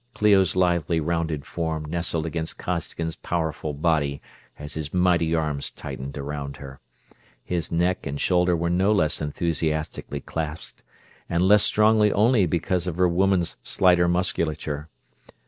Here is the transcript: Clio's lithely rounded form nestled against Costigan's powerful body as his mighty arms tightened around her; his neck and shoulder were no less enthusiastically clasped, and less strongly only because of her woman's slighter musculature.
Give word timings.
Clio's 0.15 0.55
lithely 0.55 0.99
rounded 0.99 1.45
form 1.45 1.85
nestled 1.85 2.25
against 2.25 2.57
Costigan's 2.57 3.15
powerful 3.15 3.71
body 3.71 4.19
as 4.57 4.73
his 4.73 4.91
mighty 4.91 5.35
arms 5.35 5.69
tightened 5.69 6.17
around 6.17 6.57
her; 6.57 6.79
his 7.43 7.71
neck 7.71 8.07
and 8.07 8.19
shoulder 8.19 8.55
were 8.57 8.71
no 8.71 8.91
less 8.91 9.21
enthusiastically 9.21 10.21
clasped, 10.21 10.81
and 11.29 11.43
less 11.43 11.61
strongly 11.61 12.11
only 12.13 12.47
because 12.47 12.87
of 12.87 12.97
her 12.97 13.07
woman's 13.07 13.57
slighter 13.61 14.07
musculature. 14.07 14.89